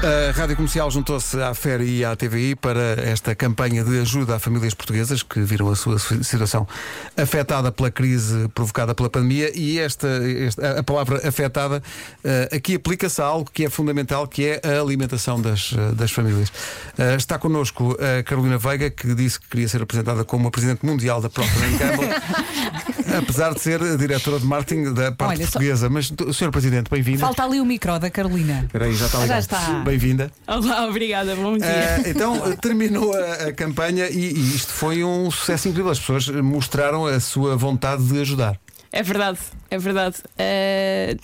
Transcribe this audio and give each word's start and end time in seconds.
A 0.00 0.30
Rádio 0.30 0.54
Comercial 0.54 0.90
juntou-se 0.90 1.40
à 1.40 1.52
FER 1.54 1.80
e 1.80 2.04
à 2.04 2.14
TVI 2.14 2.54
para 2.54 2.80
esta 3.02 3.34
campanha 3.34 3.82
de 3.82 3.98
ajuda 3.98 4.36
a 4.36 4.38
famílias 4.38 4.72
portuguesas 4.72 5.24
que 5.24 5.40
viram 5.40 5.68
a 5.70 5.74
sua 5.74 5.98
situação 5.98 6.68
afetada 7.16 7.72
pela 7.72 7.90
crise 7.90 8.46
provocada 8.54 8.94
pela 8.94 9.10
pandemia 9.10 9.50
e 9.58 9.78
esta, 9.78 10.06
esta 10.06 10.78
a 10.78 10.82
palavra 10.84 11.26
afetada 11.26 11.82
uh, 12.24 12.54
aqui 12.54 12.76
aplica-se 12.76 13.20
a 13.20 13.24
algo 13.24 13.50
que 13.50 13.64
é 13.64 13.70
fundamental, 13.70 14.28
que 14.28 14.46
é 14.46 14.60
a 14.62 14.80
alimentação 14.80 15.40
das, 15.42 15.72
uh, 15.72 15.94
das 15.94 16.12
famílias. 16.12 16.48
Uh, 16.96 17.16
está 17.16 17.36
connosco 17.36 17.96
a 17.98 18.22
Carolina 18.22 18.56
Veiga, 18.56 18.90
que 18.90 19.14
disse 19.14 19.40
que 19.40 19.48
queria 19.48 19.68
ser 19.68 19.82
apresentada 19.82 20.24
como 20.24 20.46
a 20.46 20.50
Presidente 20.50 20.86
Mundial 20.86 21.20
da 21.20 21.28
Procter 21.28 21.76
Gamble. 21.76 22.08
apesar 23.16 23.54
de 23.54 23.60
ser 23.60 23.96
diretora 23.96 24.38
de 24.38 24.46
marketing 24.46 24.92
da 24.92 25.12
parte 25.12 25.38
Olha, 25.38 25.46
portuguesa. 25.46 25.86
Só... 25.86 25.92
Mas, 25.92 26.12
Sr. 26.36 26.50
Presidente, 26.50 26.90
bem-vinda. 26.90 27.20
Falta 27.20 27.44
ali 27.44 27.60
o 27.60 27.64
micro 27.64 27.98
da 27.98 28.10
Carolina. 28.10 28.64
Espera 28.64 28.84
aí, 28.86 28.94
já 28.94 29.06
está 29.06 29.18
ligado. 29.18 29.34
Já 29.34 29.38
está. 29.38 29.80
Bem-vinda. 29.80 30.30
Olá, 30.46 30.86
obrigada, 30.86 31.34
bom 31.36 31.56
dia. 31.56 31.66
Uh, 31.66 32.08
então, 32.08 32.56
terminou 32.56 33.14
a, 33.14 33.48
a 33.48 33.52
campanha 33.52 34.08
e, 34.08 34.32
e, 34.32 34.56
isto 34.56 34.72
foi 34.72 35.04
um 35.04 35.30
sucesso 35.30 35.68
incrível. 35.68 35.90
As 35.90 35.98
pessoas 35.98 36.28
mostraram 36.28 37.06
a 37.06 37.20
sua 37.20 37.56
vontade 37.56 38.04
de 38.04 38.20
ajudar. 38.20 38.58
É 38.92 39.02
verdade, 39.02 39.38
é 39.70 39.78
verdade. 39.78 40.16
Uh, 40.34 41.20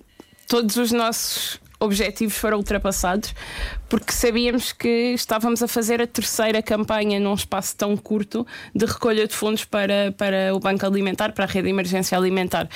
todos 0.47 0.77
os 0.77 0.93
nossos 0.93 1.61
objetivos 1.81 2.37
foram 2.37 2.59
ultrapassados 2.59 3.35
porque 3.89 4.13
sabíamos 4.13 4.73
que 4.73 5.13
estávamos 5.15 5.63
a 5.63 5.69
fazer 5.69 6.01
a 6.01 6.07
terceira 6.07 6.63
campanha 6.63 7.21
num 7.21 7.35
espaço 7.35 7.77
tão 7.77 7.97
curto 7.97 8.47
de 8.75 8.87
recolha 8.87 9.27
de 9.27 9.35
fundos 9.35 9.65
para, 9.65 10.13
para 10.17 10.55
o 10.55 10.61
Banco 10.61 10.87
Alimentar, 10.87 11.33
para 11.33 11.45
a 11.45 11.49
rede 11.49 11.65
de 11.65 11.71
emergência 11.71 12.17
alimentar. 12.17 12.69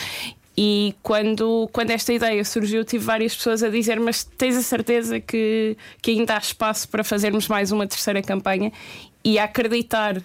E 0.60 0.96
quando, 1.04 1.68
quando 1.72 1.92
esta 1.92 2.12
ideia 2.12 2.44
surgiu, 2.44 2.84
tive 2.84 3.04
várias 3.04 3.36
pessoas 3.36 3.62
a 3.62 3.68
dizer: 3.68 4.00
Mas 4.00 4.24
tens 4.24 4.56
a 4.56 4.62
certeza 4.62 5.20
que, 5.20 5.76
que 6.02 6.10
ainda 6.10 6.34
há 6.34 6.38
espaço 6.38 6.88
para 6.88 7.04
fazermos 7.04 7.46
mais 7.46 7.70
uma 7.70 7.86
terceira 7.86 8.20
campanha? 8.20 8.72
E 9.24 9.38
a 9.38 9.44
acreditar 9.44 10.16
uh, 10.16 10.22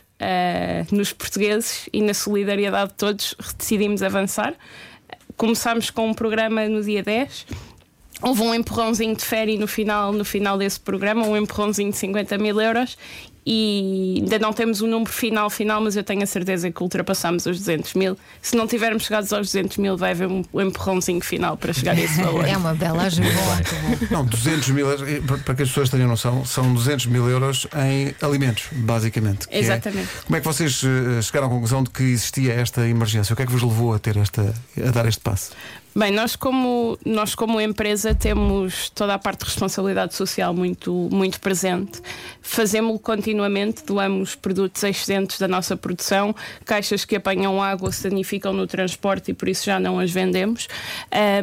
nos 0.92 1.14
portugueses 1.14 1.88
e 1.94 2.02
na 2.02 2.16
solidariedade 2.16 2.90
de 2.90 2.96
todos, 2.96 3.36
decidimos 3.60 4.02
avançar. 4.02 4.56
Começámos 5.38 5.92
com 5.92 6.08
um 6.08 6.16
programa 6.16 6.68
no 6.68 6.82
dia 6.82 7.04
10 7.04 7.46
houve 8.24 8.42
um 8.42 8.56
empurrãozinho 8.56 9.16
de 9.16 9.24
férias 9.24 9.60
no 9.60 9.68
final, 9.68 10.14
no 10.14 10.24
final 10.24 10.58
desse 10.58 10.80
programa, 10.80 11.28
um 11.28 11.36
empurrãozinho 11.36 11.92
de 11.92 11.98
50 11.98 12.38
mil 12.38 12.60
euros 12.60 12.98
e 13.46 14.20
ainda 14.22 14.40
não 14.40 14.54
temos 14.54 14.82
o 14.82 14.88
número 14.88 15.12
final 15.12 15.50
final, 15.50 15.82
mas 15.82 15.96
eu 15.96 16.04
tenho 16.04 16.24
a 16.24 16.26
certeza 16.26 16.72
que 16.72 16.82
ultrapassamos 16.82 17.46
os 17.46 17.60
200 17.60 17.94
mil. 17.94 18.18
Se 18.42 18.56
não 18.56 18.68
tivermos 18.68 19.04
chegado 19.04 19.24
aos 19.34 19.48
200 19.48 19.78
mil, 19.78 19.98
vai 19.98 20.12
haver 20.12 20.28
um, 20.28 20.44
empurrãozinho 20.56 21.22
final 21.22 21.58
para 21.58 21.74
chegar 21.74 21.96
a 21.96 22.00
esse 22.00 22.20
valor. 22.24 22.48
É 22.48 22.56
uma 22.56 22.74
bela 22.74 23.04
ajuda. 23.04 23.28
não, 24.10 24.26
200 24.26 24.70
mil, 24.70 24.92
eh, 24.92 25.22
para 25.44 25.56
que 25.56 25.64
as 25.64 25.70
pessoas 25.70 25.90
tenham 25.90 26.08
noção, 26.08 26.46
são 26.46 26.74
200 26.74 27.08
mil 27.08 27.30
euros 27.30 27.68
em 27.76 28.16
alimentos, 28.26 28.68
basicamente. 28.72 29.48
É 29.50 29.60
Exatamente. 29.60 30.08
É, 30.08 30.24
como 30.26 30.36
é 30.38 30.40
que 30.40 30.46
vocês 30.46 30.82
eh, 30.84 31.22
chegaram 31.22 31.48
à 31.48 31.50
conclusão 31.50 31.84
de 31.84 31.90
que 31.90 32.04
existia 32.04 32.54
esta 32.54 32.88
emergência? 32.88 33.34
O 33.34 33.36
que 33.36 33.42
é 33.42 33.46
que 33.46 33.52
vos 33.52 33.62
levou 33.62 33.94
a 33.94 34.00
ter 34.00 34.16
esta, 34.18 34.54
a 34.78 34.92
dar 34.92 35.06
este 35.06 35.22
passo? 35.22 35.52
Bem, 35.96 36.12
nós 36.12 36.36
como, 36.36 36.98
nós 37.06 37.36
como 37.36 37.62
empresa 37.62 38.16
temos 38.16 38.90
toda 38.90 39.14
a 39.14 39.20
parte 39.20 39.42
de 39.42 39.46
responsabilidade 39.46 40.16
social 40.16 40.52
muito, 40.52 40.92
muito 41.12 41.40
presente. 41.40 42.02
Fazemos-lo 42.42 42.98
continuamente, 42.98 43.33
doamos 43.86 44.36
produtos 44.36 44.84
excedentes 44.84 45.40
da 45.40 45.48
nossa 45.48 45.76
produção, 45.76 46.36
caixas 46.66 47.06
que 47.06 47.16
apanham 47.16 47.62
água 47.62 47.92
se 47.92 48.10
danificam 48.10 48.54
no 48.54 48.68
transporte 48.68 49.32
e 49.32 49.34
por 49.34 49.48
isso 49.50 49.66
já 49.66 49.80
não 49.80 50.00
as 50.00 50.12
vendemos. 50.12 50.68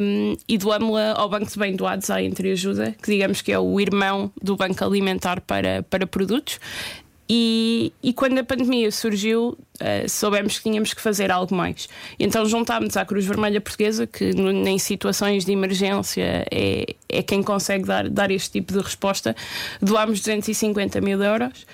Um, 0.00 0.36
e 0.48 0.58
doamos-la 0.58 1.12
ao 1.12 1.28
Banco 1.28 1.50
de 1.50 1.58
Bem 1.58 1.76
Doados, 1.76 2.10
à 2.10 2.22
Entreajuda, 2.22 2.94
que 3.02 3.10
digamos 3.10 3.42
que 3.42 3.52
é 3.52 3.58
o 3.58 3.80
irmão 3.80 4.30
do 4.42 4.56
Banco 4.56 4.84
Alimentar 4.84 5.40
para, 5.40 5.82
para 5.82 6.06
produtos. 6.06 6.58
E, 7.32 7.92
e, 8.02 8.12
quando 8.12 8.40
a 8.40 8.42
pandemia 8.42 8.90
surgiu, 8.90 9.50
uh, 9.50 10.08
soubemos 10.08 10.58
que 10.58 10.64
tínhamos 10.64 10.92
que 10.92 11.00
fazer 11.00 11.30
algo 11.30 11.54
mais. 11.54 11.88
Então 12.18 12.44
juntámos 12.44 12.96
à 12.96 13.04
Cruz 13.04 13.24
Vermelha 13.24 13.60
Portuguesa, 13.60 14.04
que 14.04 14.30
em 14.30 14.78
situações 14.80 15.44
de 15.44 15.52
emergência 15.52 16.44
é, 16.50 16.86
é 17.08 17.22
quem 17.22 17.40
consegue 17.40 17.84
dar, 17.84 18.08
dar 18.08 18.32
este 18.32 18.50
tipo 18.50 18.72
de 18.72 18.80
resposta. 18.80 19.36
Doámos 19.80 20.18
250 20.18 21.00
mil 21.00 21.22
euros 21.22 21.64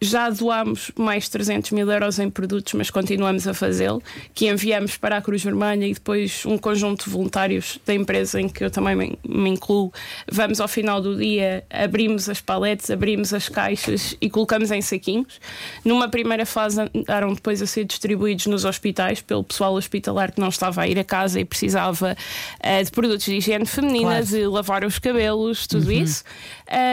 já 0.00 0.30
doámos 0.30 0.90
mais 0.96 1.28
300 1.28 1.72
mil 1.72 1.90
euros 1.90 2.18
em 2.18 2.30
produtos, 2.30 2.72
mas 2.72 2.88
continuamos 2.88 3.46
a 3.46 3.52
fazê-lo, 3.52 4.02
que 4.34 4.48
enviamos 4.48 4.96
para 4.96 5.18
a 5.18 5.22
Cruz 5.22 5.42
Vermelha 5.42 5.86
e 5.86 5.92
depois 5.92 6.44
um 6.46 6.56
conjunto 6.56 7.04
de 7.04 7.10
voluntários 7.10 7.78
da 7.84 7.94
empresa 7.94 8.40
em 8.40 8.48
que 8.48 8.64
eu 8.64 8.70
também 8.70 9.18
me, 9.22 9.50
incluo. 9.50 9.92
Vamos 10.30 10.60
ao 10.60 10.68
final 10.68 11.02
do 11.02 11.16
dia, 11.16 11.64
abrimos 11.68 12.28
as 12.28 12.40
paletes, 12.40 12.90
abrimos 12.90 13.34
as 13.34 13.48
caixas 13.48 14.16
e 14.20 14.30
colocamos 14.30 14.70
em 14.70 14.80
saquinhos. 14.80 15.38
Numa 15.84 16.08
primeira 16.08 16.46
fase, 16.46 16.80
andaram 16.94 17.34
depois 17.34 17.60
a 17.60 17.66
ser 17.66 17.84
distribuídos 17.84 18.46
nos 18.46 18.64
hospitais 18.64 19.20
pelo 19.20 19.44
pessoal 19.44 19.74
hospitalar 19.74 20.32
que 20.32 20.40
não 20.40 20.48
estava 20.48 20.82
a 20.82 20.88
ir 20.88 20.98
a 20.98 21.04
casa 21.04 21.38
e 21.38 21.44
precisava 21.44 22.16
uh, 22.58 22.84
de 22.84 22.90
produtos 22.90 23.26
de 23.26 23.36
higiene 23.36 23.66
feminina, 23.66 24.10
claro. 24.10 24.26
de 24.26 24.46
lavar 24.46 24.84
os 24.84 24.98
cabelos, 24.98 25.66
tudo 25.66 25.86
uhum. 25.86 25.92
isso. 25.92 26.24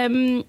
Um, 0.09 0.43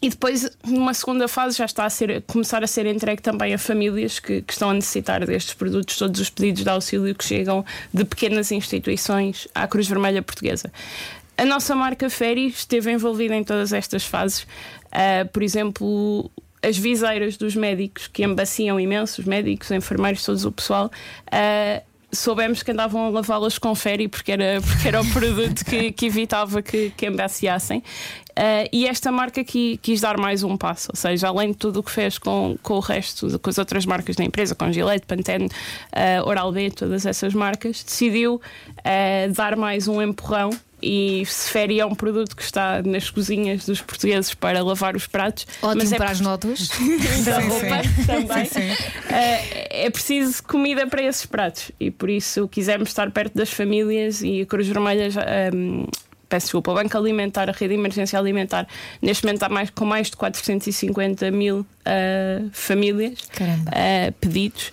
e 0.00 0.08
depois, 0.08 0.48
numa 0.64 0.94
segunda 0.94 1.26
fase, 1.26 1.58
já 1.58 1.64
está 1.64 1.84
a 1.84 1.90
ser, 1.90 2.22
começar 2.22 2.62
a 2.62 2.66
ser 2.66 2.86
entregue 2.86 3.20
também 3.20 3.52
a 3.52 3.58
famílias 3.58 4.20
que, 4.20 4.42
que, 4.42 4.52
estão 4.52 4.70
a 4.70 4.74
necessitar 4.74 5.26
destes 5.26 5.54
produtos, 5.54 5.96
todos 5.96 6.20
os 6.20 6.30
pedidos 6.30 6.62
de 6.62 6.70
auxílio 6.70 7.14
que 7.14 7.24
chegam 7.24 7.64
de 7.92 8.04
pequenas 8.04 8.52
instituições 8.52 9.48
à 9.52 9.66
Cruz 9.66 9.88
Vermelha 9.88 10.22
Portuguesa. 10.22 10.72
A 11.36 11.44
nossa 11.44 11.74
marca 11.74 12.08
Ferry 12.08 12.46
esteve 12.46 12.92
envolvida 12.92 13.34
em 13.34 13.42
todas 13.42 13.72
estas 13.72 14.04
fases. 14.04 14.42
Uh, 14.42 15.28
por 15.32 15.42
exemplo, 15.42 16.30
as 16.62 16.76
viseiras 16.76 17.36
dos 17.36 17.56
médicos 17.56 18.06
que 18.06 18.24
embaciam 18.24 18.78
imenso, 18.78 19.20
os 19.20 19.26
médicos, 19.26 19.70
enfermeiros, 19.70 20.24
todo 20.24 20.44
o 20.44 20.52
pessoal. 20.52 20.90
Uh, 21.26 21.87
soubemos 22.10 22.62
que 22.62 22.70
andavam 22.70 23.06
a 23.06 23.08
lavá-las 23.10 23.58
com 23.58 23.74
ferry 23.74 24.08
porque 24.08 24.32
era, 24.32 24.60
porque 24.60 24.88
era 24.88 25.00
o 25.00 25.06
produto 25.10 25.64
que, 25.64 25.92
que 25.92 26.06
evitava 26.06 26.62
que, 26.62 26.90
que 26.90 27.06
embaciassem. 27.06 27.78
Uh, 28.38 28.68
e 28.72 28.86
esta 28.86 29.10
marca 29.10 29.40
aqui 29.40 29.78
quis 29.82 30.00
dar 30.00 30.16
mais 30.16 30.44
um 30.44 30.56
passo, 30.56 30.88
ou 30.92 30.96
seja, 30.96 31.26
além 31.26 31.50
de 31.50 31.58
tudo 31.58 31.80
o 31.80 31.82
que 31.82 31.90
fez 31.90 32.18
com, 32.18 32.56
com 32.62 32.74
o 32.74 32.80
resto, 32.80 33.36
com 33.40 33.50
as 33.50 33.58
outras 33.58 33.84
marcas 33.84 34.14
da 34.14 34.22
empresa, 34.22 34.54
com 34.54 34.70
Gillette, 34.70 35.06
Pantene, 35.06 35.46
uh, 35.46 36.24
Oral-B, 36.24 36.70
todas 36.70 37.04
essas 37.04 37.34
marcas, 37.34 37.82
decidiu 37.82 38.36
uh, 38.36 39.32
dar 39.34 39.56
mais 39.56 39.88
um 39.88 40.00
empurrão 40.00 40.50
e 40.82 41.22
Sferi 41.26 41.80
é 41.80 41.86
um 41.86 41.94
produto 41.94 42.36
que 42.36 42.42
está 42.42 42.82
nas 42.82 43.10
cozinhas 43.10 43.66
dos 43.66 43.80
portugueses 43.80 44.34
para 44.34 44.62
lavar 44.62 44.96
os 44.96 45.06
pratos. 45.06 45.46
Ótimo 45.62 45.82
mas 45.82 45.92
é 45.92 45.96
para 45.96 46.10
as 46.10 46.20
notas 46.20 46.68
da 47.24 47.40
roupa 47.40 47.82
sim. 47.82 48.04
também. 48.06 48.44
Sim, 48.44 48.60
sim. 48.60 48.70
Uh, 48.70 49.66
é 49.70 49.90
preciso 49.90 50.42
comida 50.42 50.86
para 50.86 51.02
esses 51.02 51.26
pratos 51.26 51.70
e 51.78 51.90
por 51.90 52.08
isso 52.10 52.48
quisemos 52.48 52.88
estar 52.88 53.10
perto 53.10 53.34
das 53.34 53.50
famílias 53.50 54.22
e 54.22 54.42
a 54.42 54.46
Cruz 54.46 54.66
Vermelha 54.66 55.08
um, 55.54 55.86
peço 56.28 56.46
desculpa, 56.46 56.72
o 56.72 56.74
Banco 56.74 56.96
Alimentar, 56.96 57.48
a 57.48 57.52
rede 57.52 57.74
de 57.74 57.80
emergência 57.80 58.18
alimentar, 58.18 58.66
neste 59.00 59.24
momento 59.24 59.36
está 59.36 59.48
mais, 59.48 59.70
com 59.70 59.84
mais 59.84 60.10
de 60.10 60.16
450 60.16 61.30
mil 61.30 61.60
uh, 61.60 62.50
famílias 62.52 63.18
uh, 63.20 64.12
pedidos 64.20 64.72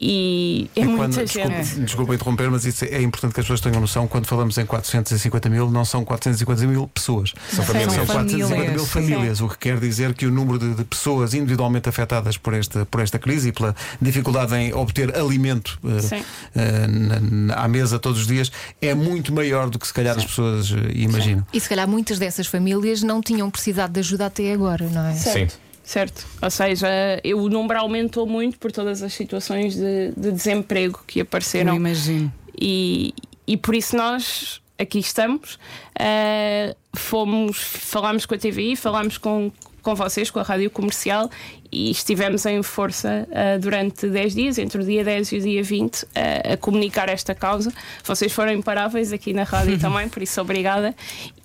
e 0.00 0.70
é, 0.74 0.80
é 0.80 0.84
muita 0.84 1.02
quando, 1.02 1.14
gente. 1.14 1.48
Desculpa, 1.48 1.84
desculpa, 1.84 2.14
interromper, 2.14 2.50
mas 2.50 2.64
isso 2.64 2.86
é 2.86 3.02
importante 3.02 3.34
que 3.34 3.40
as 3.40 3.44
pessoas 3.44 3.60
tenham 3.60 3.78
noção. 3.80 4.08
Quando 4.08 4.24
falamos 4.24 4.56
em 4.56 4.64
450 4.64 5.50
mil, 5.50 5.70
não 5.70 5.84
são 5.84 6.02
450 6.04 6.66
mil 6.66 6.88
pessoas, 6.88 7.34
são, 7.50 7.62
famílias. 7.62 7.92
são 7.92 8.06
450 8.06 8.70
mil 8.70 8.86
famílias, 8.86 9.38
Sim. 9.38 9.44
o 9.44 9.48
que 9.50 9.58
quer 9.58 9.78
dizer 9.78 10.14
que 10.14 10.24
o 10.24 10.30
número 10.30 10.58
de, 10.58 10.74
de, 10.74 10.84
pessoas 10.84 11.34
individualmente 11.34 11.86
afetadas 11.86 12.38
por 12.38 12.54
esta, 12.54 12.86
por 12.86 13.02
esta 13.02 13.18
crise 13.18 13.50
e 13.50 13.52
pela 13.52 13.76
dificuldade 14.00 14.54
em 14.54 14.72
obter 14.72 15.14
alimento 15.14 15.78
uh, 15.84 15.88
uh, 15.88 16.88
na, 16.88 17.54
à 17.56 17.68
mesa 17.68 17.98
todos 17.98 18.20
os 18.20 18.26
dias 18.26 18.50
é 18.80 18.94
muito 18.94 19.34
maior 19.34 19.68
do 19.68 19.78
que 19.78 19.86
se 19.86 19.92
calhar 19.92 20.14
Sim. 20.14 20.20
as 20.20 20.26
pessoas 20.26 20.70
uh, 20.70 20.78
imaginam. 20.94 21.46
E 21.52 21.60
se 21.60 21.68
calhar 21.68 21.86
muitas 21.86 22.18
dessas 22.18 22.46
famílias 22.46 23.02
não 23.02 23.20
tinham 23.20 23.50
precisado 23.50 23.92
de 23.92 24.00
ajuda 24.00 24.26
até 24.26 24.50
agora, 24.50 24.88
não 24.88 25.04
é? 25.04 25.14
Sim. 25.14 25.46
Certo. 25.90 26.24
Ou 26.40 26.50
seja, 26.52 26.88
o 27.34 27.48
número 27.48 27.80
aumentou 27.80 28.24
muito 28.24 28.60
por 28.60 28.70
todas 28.70 29.02
as 29.02 29.12
situações 29.12 29.74
de, 29.74 30.12
de 30.16 30.30
desemprego 30.30 31.02
que 31.04 31.20
apareceram. 31.20 31.72
Eu 31.72 31.76
imagino. 31.78 32.32
E, 32.56 33.12
e 33.44 33.56
por 33.56 33.74
isso 33.74 33.96
nós 33.96 34.62
aqui 34.78 35.00
estamos. 35.00 35.58
Uh, 35.98 36.76
fomos, 36.94 37.58
falámos 37.58 38.24
com 38.24 38.36
a 38.36 38.38
TVI, 38.38 38.76
falámos 38.76 39.18
com, 39.18 39.50
com 39.82 39.96
vocês, 39.96 40.30
com 40.30 40.38
a 40.38 40.44
rádio 40.44 40.70
comercial, 40.70 41.28
e 41.72 41.90
estivemos 41.90 42.44
em 42.46 42.62
força 42.62 43.28
uh, 43.30 43.58
durante 43.60 44.08
10 44.08 44.34
dias, 44.34 44.58
entre 44.58 44.80
o 44.80 44.84
dia 44.84 45.04
10 45.04 45.32
e 45.32 45.36
o 45.36 45.40
dia 45.40 45.62
20, 45.62 46.02
uh, 46.02 46.06
eh, 46.14 46.52
a 46.54 46.56
comunicar 46.56 47.08
esta 47.08 47.34
causa. 47.34 47.72
Vocês 48.04 48.32
foram 48.32 48.52
imparáveis 48.52 49.12
aqui 49.12 49.32
na 49.32 49.44
rádio 49.44 49.78
também, 49.80 50.08
por 50.08 50.22
isso 50.22 50.40
obrigada. 50.40 50.94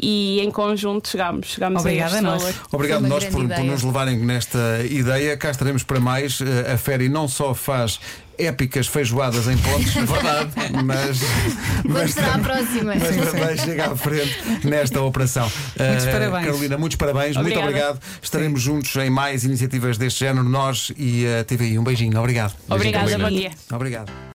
E 0.02 0.40
em 0.42 0.52
conjunto 0.52 1.10
chegámos, 1.10 1.48
chegámos 1.48 1.82
obrigada 1.82 2.18
a 2.18 2.22
nós. 2.22 2.44
Obrigado 2.72 2.96
Obrigado 2.96 3.08
nós 3.08 3.26
por, 3.26 3.48
por, 3.48 3.64
nos 3.64 3.84
levarem 3.84 4.18
nesta 4.20 4.84
ideia. 4.90 5.36
Cá 5.38 5.52
estaremos 5.52 5.84
para 5.84 6.00
mais. 6.00 6.40
Eh, 6.42 6.74
a 6.74 6.78
Féri 6.78 7.10
não 7.10 7.28
só 7.28 7.54
faz 7.54 8.00
épicas 8.38 8.88
feijoadas 8.88 9.48
em 9.48 9.58
pontos, 9.58 9.94
verdade, 9.96 10.52
mas, 10.84 11.20
mas, 11.86 12.14
será 12.14 12.36
a 12.36 12.40
próxima. 12.40 12.94
mas 12.96 13.32
também 13.32 13.58
chega 13.58 13.92
à 13.92 13.96
frente 13.96 14.68
nesta 14.68 15.02
operação. 15.02 15.50
Muitos 15.80 16.06
uh, 16.06 16.12
parabéns. 16.12 16.46
Carolina, 16.46 16.78
muitos 16.78 16.98
parabéns, 16.98 17.38
Obrigada. 17.38 17.62
muito 17.62 17.80
obrigado. 17.80 18.00
Estaremos 18.22 18.62
Sim. 18.62 18.66
juntos 18.66 18.96
em 18.98 19.10
mais 19.10 19.44
iniciativas 19.44 19.98
deste 19.98 20.15
deste 20.16 20.26
género, 20.26 20.48
nós 20.48 20.92
e 20.98 21.28
a 21.28 21.44
TVI. 21.44 21.78
Um 21.78 21.84
beijinho, 21.84 22.18
obrigado. 22.18 22.56
Obrigada, 22.70 23.18
bom 23.18 23.30
dia. 23.30 23.52
Obrigado. 23.72 24.12